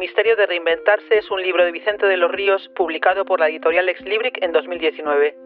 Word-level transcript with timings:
misterio 0.00 0.34
de 0.34 0.46
reinventarse 0.46 1.18
es 1.18 1.30
un 1.30 1.40
libro 1.42 1.62
de 1.62 1.72
Vicente 1.72 2.06
de 2.06 2.16
los 2.16 2.32
Ríos 2.32 2.70
publicado 2.74 3.26
por 3.26 3.38
la 3.38 3.50
editorial 3.50 3.86
Ex 3.90 4.00
Libric 4.00 4.42
en 4.42 4.50
2019. 4.50 5.36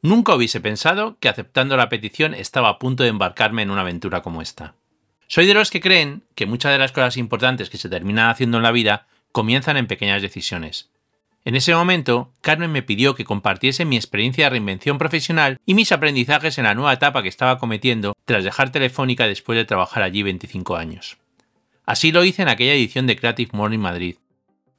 nunca 0.00 0.34
hubiese 0.34 0.62
pensado 0.62 1.18
que 1.20 1.28
aceptando 1.28 1.76
la 1.76 1.90
petición 1.90 2.32
estaba 2.32 2.70
a 2.70 2.78
punto 2.78 3.02
de 3.02 3.10
embarcarme 3.10 3.60
en 3.60 3.70
una 3.70 3.82
aventura 3.82 4.22
como 4.22 4.40
esta. 4.40 4.74
Soy 5.28 5.46
de 5.46 5.52
los 5.52 5.70
que 5.70 5.82
creen 5.82 6.22
que 6.34 6.46
muchas 6.46 6.72
de 6.72 6.78
las 6.78 6.92
cosas 6.92 7.18
importantes 7.18 7.68
que 7.68 7.76
se 7.76 7.90
terminan 7.90 8.30
haciendo 8.30 8.56
en 8.56 8.62
la 8.62 8.72
vida 8.72 9.06
comienzan 9.30 9.76
en 9.76 9.88
pequeñas 9.88 10.22
decisiones. 10.22 10.89
En 11.44 11.54
ese 11.56 11.74
momento, 11.74 12.32
Carmen 12.42 12.70
me 12.70 12.82
pidió 12.82 13.14
que 13.14 13.24
compartiese 13.24 13.86
mi 13.86 13.96
experiencia 13.96 14.44
de 14.44 14.50
reinvención 14.50 14.98
profesional 14.98 15.58
y 15.64 15.74
mis 15.74 15.90
aprendizajes 15.90 16.58
en 16.58 16.64
la 16.64 16.74
nueva 16.74 16.92
etapa 16.92 17.22
que 17.22 17.30
estaba 17.30 17.58
cometiendo 17.58 18.14
tras 18.26 18.44
dejar 18.44 18.70
Telefónica 18.70 19.26
después 19.26 19.56
de 19.56 19.64
trabajar 19.64 20.02
allí 20.02 20.22
25 20.22 20.76
años. 20.76 21.16
Así 21.86 22.12
lo 22.12 22.24
hice 22.24 22.42
en 22.42 22.48
aquella 22.48 22.74
edición 22.74 23.06
de 23.06 23.16
Creative 23.16 23.50
Morning 23.54 23.78
Madrid. 23.78 24.16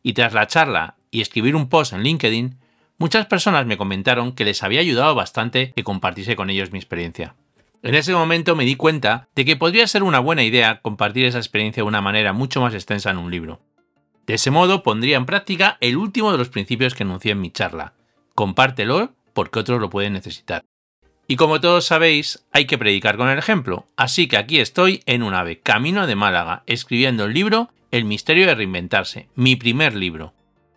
Y 0.04 0.14
tras 0.14 0.34
la 0.34 0.48
charla 0.48 0.96
y 1.10 1.22
escribir 1.22 1.56
un 1.56 1.68
post 1.68 1.94
en 1.94 2.04
LinkedIn, 2.04 2.58
muchas 3.00 3.26
personas 3.26 3.66
me 3.66 3.78
comentaron 3.78 4.34
que 4.34 4.46
les 4.46 4.62
había 4.62 4.82
ayudado 4.82 5.16
bastante 5.16 5.74
que 5.76 5.84
compartiese 5.84 6.36
con 6.36 6.52
ellos 6.52 6.72
mi 6.72 6.78
experiencia. 6.78 7.36
En 7.82 7.96
ese 7.96 8.14
momento 8.14 8.56
me 8.56 8.66
di 8.66 8.76
cuenta 8.76 9.28
de 9.36 9.46
que 9.46 9.56
podría 9.56 9.88
ser 9.88 10.04
una 10.04 10.20
buena 10.20 10.44
idea 10.44 10.82
compartir 10.82 11.26
esa 11.26 11.40
experiencia 11.40 11.82
de 11.82 11.88
una 11.88 12.02
manera 12.02 12.32
mucho 12.32 12.62
más 12.62 12.76
extensa 12.76 13.10
en 13.10 13.18
un 13.18 13.32
libro. 13.32 13.60
De 14.28 14.36
ese 14.36 14.52
modo 14.52 14.84
pondría 14.84 15.18
en 15.18 15.26
práctica 15.26 15.78
el 15.82 15.98
último 15.98 16.32
de 16.32 16.38
los 16.38 16.50
principios 16.50 16.96
que 16.96 17.04
enuncié 17.04 17.32
en 17.32 17.42
mi 17.42 17.52
charla. 17.52 17.94
Compártelo 18.36 19.14
porque 19.34 19.60
otros 19.60 19.80
lo 19.80 19.90
pueden 19.90 20.14
necesitar. 20.14 20.64
Y 21.28 21.38
como 21.38 21.62
todos 21.62 21.86
sabéis, 21.86 22.46
hay 22.52 22.66
que 22.66 22.78
predicar 22.78 23.16
con 23.16 23.30
el 23.30 23.38
ejemplo, 23.38 23.88
así 23.96 24.28
que 24.28 24.38
aquí 24.38 24.60
estoy 24.60 25.02
en 25.06 25.24
un 25.24 25.34
ave, 25.34 25.60
camino 25.60 26.06
de 26.06 26.16
Málaga, 26.16 26.64
escribiendo 26.66 27.26
el 27.26 27.34
libro 27.34 27.70
El 27.90 28.06
misterio 28.06 28.48
de 28.48 28.56
reinventarse, 28.56 29.30
mi 29.36 29.56
primer 29.56 29.96
libro. 29.96 30.34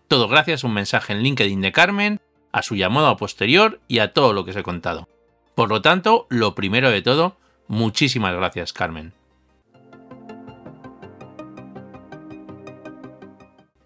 Todo 0.06 0.29
gracias 0.29 0.62
a 0.62 0.67
un 0.67 0.75
mensaje 0.75 1.12
en 1.12 1.23
LinkedIn 1.23 1.61
de 1.61 1.73
Carmen, 1.73 2.20
a 2.53 2.62
su 2.62 2.77
llamado 2.77 3.17
posterior 3.17 3.81
y 3.89 3.98
a 3.98 4.12
todo 4.12 4.33
lo 4.33 4.45
que 4.45 4.53
os 4.53 4.56
he 4.56 4.62
contado. 4.62 5.08
Por 5.56 5.70
lo 5.70 5.83
tanto, 5.83 6.27
lo 6.31 6.55
primero 6.55 6.91
de 6.91 7.03
todo, 7.03 7.36
muchísimas 7.67 8.34
gracias 8.34 8.73
Carmen. 8.73 9.12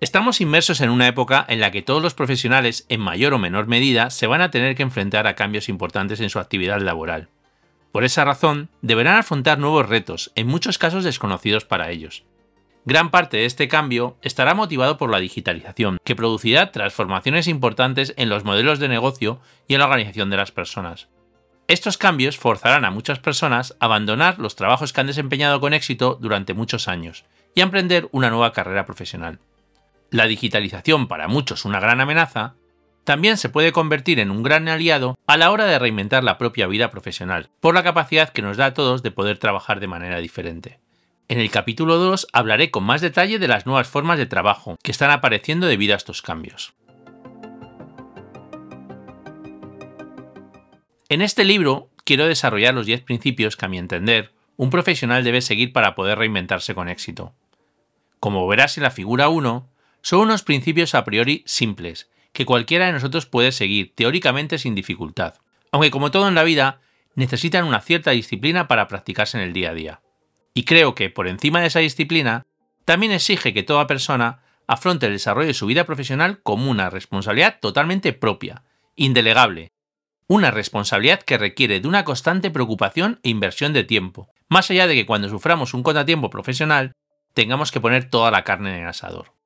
Estamos 0.01 0.41
inmersos 0.41 0.81
en 0.81 0.91
una 0.91 1.09
época 1.09 1.45
en 1.49 1.59
la 1.61 1.73
que 1.73 1.83
todos 1.83 2.01
los 2.01 2.15
profesionales, 2.15 2.87
en 2.89 3.01
mayor 3.01 3.35
o 3.35 3.39
menor 3.39 3.67
medida, 3.67 4.11
se 4.11 4.29
van 4.29 4.41
a 4.43 4.53
tener 4.53 4.77
que 4.77 4.85
enfrentar 4.85 5.27
a 5.27 5.35
cambios 5.35 5.69
importantes 5.69 6.21
en 6.21 6.31
su 6.31 6.39
actividad 6.39 6.81
laboral. 6.81 7.31
Por 7.91 8.05
esa 8.05 8.25
razón, 8.25 8.69
deberán 8.81 9.17
afrontar 9.17 9.59
nuevos 9.59 9.89
retos, 9.89 10.31
en 10.37 10.47
muchos 10.47 10.79
casos 10.79 11.03
desconocidos 11.03 11.65
para 11.65 11.91
ellos. 11.91 12.23
Gran 12.85 13.11
parte 13.11 13.39
de 13.39 13.45
este 13.45 13.67
cambio 13.67 14.17
estará 14.23 14.55
motivado 14.55 14.99
por 14.99 15.11
la 15.11 15.19
digitalización, 15.19 15.99
que 16.05 16.15
producirá 16.15 16.71
transformaciones 16.71 17.49
importantes 17.49 18.15
en 18.17 18.29
los 18.29 18.45
modelos 18.45 18.79
de 18.79 18.87
negocio 18.87 19.41
y 19.67 19.75
en 19.75 19.81
la 19.81 19.87
organización 19.87 20.31
de 20.31 20.37
las 20.37 20.53
personas. 20.53 21.09
Estos 21.67 21.99
cambios 21.99 22.39
forzarán 22.39 22.85
a 22.85 22.93
muchas 22.93 23.19
personas 23.19 23.77
a 23.81 23.87
abandonar 23.87 24.39
los 24.39 24.55
trabajos 24.55 24.93
que 24.93 25.01
han 25.01 25.09
desempeñado 25.09 25.59
con 25.59 25.75
éxito 25.75 26.17
durante 26.21 26.55
muchos 26.55 26.87
años 26.87 27.25
y 27.57 27.63
a 27.63 27.65
emprender 27.65 28.09
una 28.13 28.31
nueva 28.31 28.53
carrera 28.53 28.87
profesional 28.87 29.41
la 30.11 30.27
digitalización 30.27 31.09
para 31.09 31.29
muchos 31.29 31.65
una 31.65 31.81
gran 31.81 32.01
amenaza, 32.01 32.55
también 33.05 33.37
se 33.39 33.49
puede 33.49 33.73
convertir 33.73 34.21
en 34.21 34.31
un 34.31 34.43
gran 34.43 34.69
aliado 34.69 35.17
a 35.27 35.37
la 35.37 35.51
hora 35.51 35.65
de 35.65 35.79
reinventar 35.79 36.25
la 36.25 36.37
propia 36.37 36.67
vida 36.67 36.91
profesional, 36.91 37.49
por 37.61 37.75
la 37.75 37.83
capacidad 37.83 38.29
que 38.29 38.43
nos 38.43 38.57
da 38.57 38.67
a 38.67 38.75
todos 38.75 39.03
de 39.03 39.11
poder 39.11 39.39
trabajar 39.39 39.81
de 39.81 39.87
manera 39.87 40.19
diferente. 40.19 40.79
En 41.29 41.41
el 41.41 41.51
capítulo 41.51 41.97
2 41.97 42.29
hablaré 42.33 42.71
con 42.71 42.85
más 42.85 43.01
detalle 43.01 43.39
de 43.39 43.49
las 43.49 43.67
nuevas 43.67 43.89
formas 43.89 44.19
de 44.19 44.27
trabajo 44.27 44.79
que 44.83 44.91
están 44.91 45.11
apareciendo 45.11 45.67
debido 45.67 45.95
a 45.95 45.97
estos 45.97 46.23
cambios. 46.23 46.75
En 51.11 51.23
este 51.23 51.45
libro 51.45 51.89
quiero 52.05 52.27
desarrollar 52.27 52.75
los 52.75 52.87
10 52.87 53.03
principios 53.03 53.57
que 53.57 53.65
a 53.67 53.69
mi 53.69 53.79
entender 53.79 54.33
un 54.57 54.71
profesional 54.71 55.25
debe 55.25 55.41
seguir 55.41 55.73
para 55.73 55.95
poder 55.95 56.19
reinventarse 56.19 56.75
con 56.75 56.89
éxito. 56.89 57.33
Como 58.21 58.47
verás 58.49 58.77
en 58.77 58.83
la 58.83 58.91
figura 58.91 59.29
1, 59.29 59.69
son 60.03 60.21
unos 60.21 60.43
principios 60.43 60.95
a 60.95 61.05
priori 61.05 61.43
simples, 61.47 62.09
que 62.33 62.47
cualquiera 62.47 62.87
de 62.87 62.93
nosotros 62.93 63.27
puede 63.27 63.53
seguir 63.53 63.95
teóricamente 63.95 64.59
sin 64.59 64.75
dificultad, 64.75 65.35
aunque 65.73 65.91
como 65.91 66.11
todo 66.11 66.29
en 66.29 66.35
la 66.35 66.45
vida, 66.45 66.81
necesitan 67.15 67.65
una 67.65 67.81
cierta 67.81 68.13
disciplina 68.13 68.69
para 68.69 68.89
practicarse 68.89 69.39
en 69.39 69.45
el 69.45 69.53
día 69.53 69.71
a 69.71 69.75
día. 69.75 70.01
Y 70.55 70.65
creo 70.65 70.95
que, 70.95 71.11
por 71.11 71.29
encima 71.29 71.61
de 71.61 71.67
esa 71.67 71.81
disciplina, 71.81 72.47
también 72.85 73.13
exige 73.13 73.53
que 73.53 73.63
toda 73.63 73.87
persona 73.87 74.43
afronte 74.67 75.07
el 75.07 75.13
desarrollo 75.13 75.49
de 75.49 75.55
su 75.55 75.67
vida 75.67 75.85
profesional 75.85 76.41
como 76.43 76.71
una 76.71 76.91
responsabilidad 76.91 77.59
totalmente 77.61 78.13
propia, 78.13 78.63
indelegable, 78.95 79.73
una 80.27 80.51
responsabilidad 80.51 81.23
que 81.23 81.39
requiere 81.39 81.81
de 81.81 81.89
una 81.89 82.05
constante 82.05 82.51
preocupación 82.51 83.19
e 83.23 83.31
inversión 83.31 83.73
de 83.73 83.85
tiempo, 83.85 84.29
más 84.49 84.71
allá 84.71 84.87
de 84.87 84.95
que 84.95 85.07
cuando 85.07 85.29
suframos 85.29 85.75
un 85.75 85.83
contratiempo 85.83 86.31
profesional 86.31 86.93
tengamos 87.35 87.73
que 87.73 87.81
poner 87.81 88.11
toda 88.11 88.31
la 88.31 88.45
carne 88.45 88.75
en 88.75 88.83
el 88.83 88.89
asador. 88.89 89.38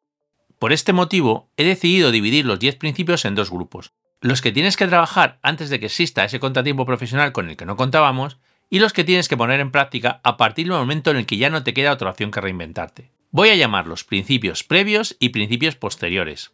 Por 0.62 0.73
este 0.73 0.93
motivo, 0.93 1.50
he 1.56 1.65
decidido 1.65 2.12
dividir 2.12 2.47
los 2.47 2.61
10 2.61 2.77
principios 2.77 3.25
en 3.25 3.34
dos 3.34 3.50
grupos. 3.50 3.91
Los 4.21 4.41
que 4.41 4.53
tienes 4.53 4.77
que 4.77 4.87
trabajar 4.87 5.41
antes 5.43 5.71
de 5.71 5.81
que 5.81 5.87
exista 5.87 6.25
ese 6.25 6.39
contratiempo 6.39 6.87
profesional 6.87 7.33
con 7.33 7.50
el 7.50 7.56
que 7.56 7.67
no 7.67 7.75
contábamos, 7.75 8.39
y 8.71 8.78
los 8.78 8.93
que 8.93 9.03
tienes 9.03 9.28
que 9.28 9.37
poner 9.37 9.59
en 9.59 9.73
práctica 9.73 10.21
a 10.23 10.37
partir 10.37 10.69
del 10.69 10.77
momento 10.77 11.11
en 11.11 11.17
el 11.17 11.27
que 11.27 11.37
ya 11.37 11.50
no 11.50 11.65
te 11.65 11.75
queda 11.75 11.91
otra 11.91 12.11
opción 12.11 12.31
que 12.31 12.41
reinventarte. 12.41 13.11
Voy 13.33 13.49
a 13.49 13.56
llamarlos 13.56 14.05
principios 14.05 14.62
previos 14.62 15.17
y 15.19 15.31
principios 15.31 15.75
posteriores. 15.75 16.53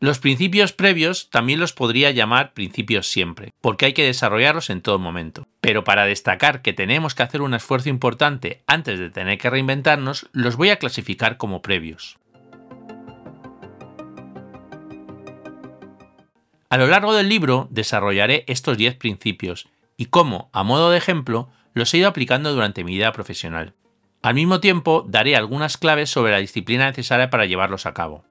Los 0.00 0.18
principios 0.18 0.72
previos 0.72 1.30
también 1.30 1.60
los 1.60 1.72
podría 1.72 2.10
llamar 2.10 2.54
principios 2.54 3.06
siempre, 3.06 3.52
porque 3.60 3.86
hay 3.86 3.92
que 3.92 4.04
desarrollarlos 4.04 4.68
en 4.68 4.80
todo 4.80 4.98
momento. 4.98 5.46
Pero 5.60 5.84
para 5.84 6.06
destacar 6.06 6.60
que 6.60 6.72
tenemos 6.72 7.14
que 7.14 7.22
hacer 7.22 7.40
un 7.40 7.54
esfuerzo 7.54 7.88
importante 7.88 8.64
antes 8.66 8.98
de 8.98 9.10
tener 9.10 9.38
que 9.38 9.48
reinventarnos, 9.48 10.28
los 10.32 10.56
voy 10.56 10.70
a 10.70 10.80
clasificar 10.80 11.36
como 11.36 11.62
previos. 11.62 12.18
A 16.70 16.78
lo 16.78 16.86
largo 16.86 17.14
del 17.14 17.28
libro 17.28 17.68
desarrollaré 17.70 18.44
estos 18.48 18.76
10 18.76 18.96
principios 18.96 19.68
y 19.96 20.06
cómo, 20.06 20.48
a 20.52 20.62
modo 20.62 20.90
de 20.90 20.98
ejemplo, 20.98 21.48
los 21.72 21.92
he 21.92 21.98
ido 21.98 22.08
aplicando 22.08 22.52
durante 22.52 22.84
mi 22.84 22.94
vida 22.94 23.12
profesional. 23.12 23.74
Al 24.22 24.34
mismo 24.34 24.60
tiempo, 24.60 25.04
daré 25.06 25.36
algunas 25.36 25.76
claves 25.76 26.10
sobre 26.10 26.32
la 26.32 26.38
disciplina 26.38 26.86
necesaria 26.86 27.30
para 27.30 27.44
llevarlos 27.44 27.86
a 27.86 27.92
cabo. 27.92 28.24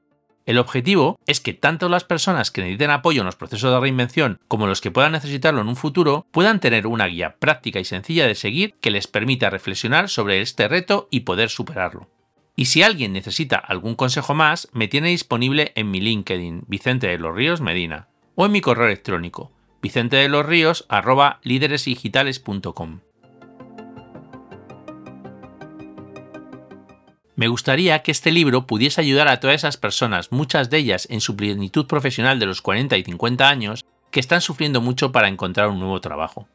El 0.45 0.57
objetivo 0.57 1.19
es 1.25 1.39
que 1.39 1.53
tanto 1.53 1.87
las 1.87 2.03
personas 2.03 2.51
que 2.51 2.61
necesiten 2.61 2.89
apoyo 2.89 3.21
en 3.21 3.27
los 3.27 3.37
procesos 3.37 3.71
de 3.71 3.79
reinvención 3.79 4.39
como 4.47 4.67
los 4.67 4.81
que 4.81 4.91
puedan 4.91 5.13
necesitarlo 5.13 5.61
en 5.61 5.69
un 5.69 5.77
futuro 5.77 6.25
puedan 6.31 6.59
tener 6.59 6.87
una 6.87 7.05
guía 7.05 7.37
práctica 7.39 7.79
y 7.79 7.85
sencilla 7.85 8.27
de 8.27 8.35
seguir 8.35 8.73
que 8.81 8.91
les 8.91 9.07
permita 9.07 9.51
reflexionar 9.51 10.09
sobre 10.09 10.41
este 10.41 10.67
reto 10.67 11.07
y 11.11 11.21
poder 11.21 11.49
superarlo. 11.49 12.09
Y 12.57 12.65
si 12.65 12.83
alguien 12.83 13.13
necesita 13.13 13.57
algún 13.57 13.95
consejo 13.95 14.33
más, 14.33 14.67
me 14.73 14.89
tiene 14.89 15.09
disponible 15.09 15.71
en 15.75 15.91
mi 15.91 16.01
LinkedIn, 16.01 16.65
Vicente 16.67 17.07
de 17.07 17.17
los 17.17 17.33
Ríos 17.33 17.61
Medina 17.61 18.09
o 18.35 18.45
en 18.45 18.51
mi 18.51 18.61
correo 18.61 18.87
electrónico 18.87 19.51
vicente 19.83 20.15
de 20.15 20.29
los 20.29 20.45
ríos 20.45 20.85
Me 27.35 27.47
gustaría 27.49 28.01
que 28.01 28.11
este 28.11 28.31
libro 28.31 28.65
pudiese 28.65 29.01
ayudar 29.01 29.27
a 29.27 29.41
todas 29.41 29.57
esas 29.57 29.75
personas, 29.75 30.31
muchas 30.31 30.69
de 30.69 30.77
ellas 30.77 31.07
en 31.11 31.19
su 31.19 31.35
plenitud 31.35 31.85
profesional 31.85 32.39
de 32.39 32.45
los 32.45 32.61
40 32.61 32.95
y 32.95 33.03
50 33.03 33.49
años, 33.49 33.85
que 34.09 34.21
están 34.21 34.39
sufriendo 34.39 34.79
mucho 34.79 35.11
para 35.11 35.27
encontrar 35.27 35.67
un 35.67 35.79
nuevo 35.79 35.99
trabajo. 35.99 36.47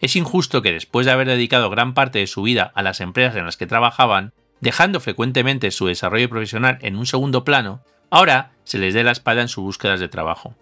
Es 0.00 0.14
injusto 0.14 0.62
que 0.62 0.72
después 0.72 1.06
de 1.06 1.12
haber 1.12 1.26
dedicado 1.26 1.68
gran 1.68 1.94
parte 1.94 2.20
de 2.20 2.26
su 2.28 2.42
vida 2.42 2.70
a 2.74 2.82
las 2.82 3.00
empresas 3.00 3.34
en 3.34 3.46
las 3.46 3.56
que 3.56 3.66
trabajaban, 3.66 4.34
dejando 4.60 5.00
frecuentemente 5.00 5.72
su 5.72 5.86
desarrollo 5.86 6.28
profesional 6.28 6.78
en 6.82 6.96
un 6.96 7.06
segundo 7.06 7.42
plano, 7.42 7.82
ahora 8.10 8.52
se 8.62 8.78
les 8.78 8.94
dé 8.94 9.02
la 9.02 9.12
espalda 9.12 9.42
en 9.42 9.48
sus 9.48 9.64
búsquedas 9.64 9.98
de 9.98 10.08
trabajo. 10.08 10.54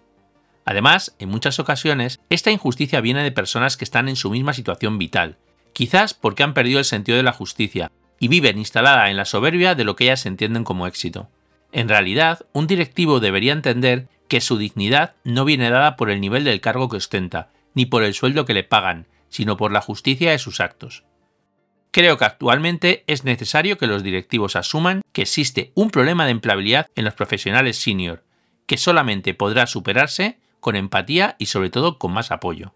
Además, 0.65 1.15
en 1.19 1.29
muchas 1.29 1.59
ocasiones, 1.59 2.19
esta 2.29 2.51
injusticia 2.51 2.99
viene 2.99 3.23
de 3.23 3.31
personas 3.31 3.77
que 3.77 3.85
están 3.85 4.09
en 4.09 4.15
su 4.15 4.31
misma 4.31 4.53
situación 4.53 4.97
vital, 4.97 5.37
quizás 5.73 6.13
porque 6.15 6.43
han 6.43 6.55
perdido 6.55 6.79
el 6.79 6.85
sentido 6.85 7.17
de 7.17 7.23
la 7.23 7.33
justicia 7.33 7.91
y 8.19 8.27
viven 8.27 8.57
instalada 8.57 9.09
en 9.09 9.17
la 9.17 9.25
soberbia 9.25 9.75
de 9.75 9.83
lo 9.83 9.95
que 9.95 10.05
ellas 10.05 10.25
entienden 10.25 10.63
como 10.63 10.87
éxito. 10.87 11.29
En 11.71 11.87
realidad, 11.87 12.45
un 12.53 12.65
directivo 12.65 13.19
debería 13.19 13.53
entender 13.53 14.07
que 14.27 14.41
su 14.41 14.57
dignidad 14.57 15.13
no 15.23 15.45
viene 15.45 15.69
dada 15.69 15.95
por 15.95 16.09
el 16.09 16.19
nivel 16.19 16.43
del 16.43 16.61
cargo 16.61 16.89
que 16.89 16.97
ostenta, 16.97 17.49
ni 17.75 17.85
por 17.85 18.03
el 18.03 18.13
sueldo 18.13 18.45
que 18.45 18.53
le 18.53 18.63
pagan, 18.63 19.05
sino 19.29 19.57
por 19.57 19.71
la 19.71 19.81
justicia 19.81 20.31
de 20.31 20.39
sus 20.39 20.61
actos. 20.61 21.03
Creo 21.91 22.17
que 22.17 22.25
actualmente 22.25 23.03
es 23.07 23.23
necesario 23.23 23.77
que 23.77 23.87
los 23.87 24.03
directivos 24.03 24.55
asuman 24.55 25.01
que 25.11 25.21
existe 25.21 25.71
un 25.75 25.91
problema 25.91 26.25
de 26.25 26.31
empleabilidad 26.31 26.87
en 26.95 27.05
los 27.05 27.13
profesionales 27.13 27.77
senior, 27.77 28.23
que 28.65 28.77
solamente 28.77 29.33
podrá 29.33 29.67
superarse 29.67 30.39
con 30.65 30.75
empatía 30.75 31.35
y 31.37 31.45
sobre 31.45 31.69
todo 31.69 31.99
con 31.99 32.11
más 32.11 32.31
apoyo. 32.31 32.73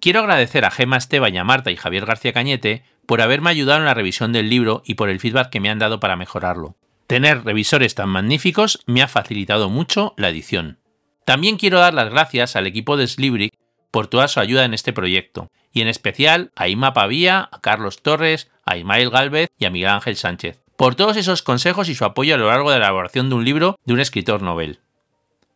Quiero 0.00 0.20
agradecer 0.20 0.64
a 0.64 0.70
Gema 0.70 0.96
Esteban 0.96 1.34
y 1.34 1.38
a 1.38 1.42
Marta 1.42 1.72
y 1.72 1.76
Javier 1.76 2.06
García 2.06 2.32
Cañete 2.32 2.84
por 3.04 3.20
haberme 3.20 3.50
ayudado 3.50 3.80
en 3.80 3.86
la 3.86 3.94
revisión 3.94 4.32
del 4.32 4.48
libro 4.48 4.82
y 4.86 4.94
por 4.94 5.08
el 5.08 5.18
feedback 5.18 5.50
que 5.50 5.58
me 5.58 5.70
han 5.70 5.80
dado 5.80 5.98
para 5.98 6.14
mejorarlo. 6.14 6.76
Tener 7.08 7.42
revisores 7.42 7.96
tan 7.96 8.10
magníficos 8.10 8.78
me 8.86 9.02
ha 9.02 9.08
facilitado 9.08 9.68
mucho 9.68 10.14
la 10.16 10.28
edición. 10.28 10.78
También 11.24 11.56
quiero 11.56 11.80
dar 11.80 11.94
las 11.94 12.10
gracias 12.10 12.54
al 12.54 12.68
equipo 12.68 12.96
de 12.96 13.08
Slibrick 13.08 13.54
por 13.90 14.06
toda 14.06 14.28
su 14.28 14.38
ayuda 14.38 14.66
en 14.66 14.72
este 14.72 14.92
proyecto, 14.92 15.50
y 15.72 15.80
en 15.80 15.88
especial 15.88 16.52
a 16.54 16.68
Ima 16.68 16.92
Pavía, 16.92 17.48
a 17.50 17.60
Carlos 17.60 18.02
Torres, 18.02 18.52
a 18.64 18.76
Ismael 18.76 19.10
Galvez 19.10 19.48
y 19.58 19.64
a 19.64 19.70
Miguel 19.70 19.90
Ángel 19.90 20.14
Sánchez, 20.14 20.62
por 20.78 20.94
todos 20.94 21.16
esos 21.16 21.42
consejos 21.42 21.88
y 21.88 21.96
su 21.96 22.04
apoyo 22.04 22.36
a 22.36 22.38
lo 22.38 22.46
largo 22.46 22.70
de 22.70 22.78
la 22.78 22.86
elaboración 22.86 23.28
de 23.28 23.34
un 23.34 23.44
libro 23.44 23.80
de 23.84 23.94
un 23.94 24.00
escritor 24.00 24.42
novel. 24.42 24.78